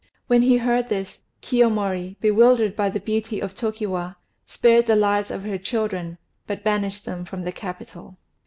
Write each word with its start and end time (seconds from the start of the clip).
When 0.25 0.41
he 0.41 0.57
heard 0.57 0.89
this, 0.89 1.19
Kiyomori, 1.43 2.19
bewildered 2.19 2.75
by 2.75 2.89
the 2.89 2.99
beauty 2.99 3.39
of 3.39 3.53
Tokiwa, 3.53 4.15
spared 4.47 4.87
the 4.87 4.95
lives 4.95 5.29
of 5.29 5.43
her 5.43 5.59
children, 5.59 6.17
but 6.47 6.63
banished 6.63 7.05
them 7.05 7.23
from 7.23 7.43
the 7.43 7.51
capital. 7.51 8.17